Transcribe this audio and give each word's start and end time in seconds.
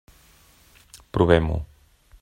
Provem-ho. 1.11 1.59